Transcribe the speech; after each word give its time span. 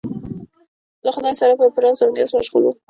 له 1.05 1.09
خدایه 1.15 1.39
سره 1.41 1.53
به 1.59 1.65
په 1.75 1.79
راز 1.83 1.99
و 2.01 2.13
نیاز 2.15 2.31
مشغول 2.37 2.63
و. 2.65 2.73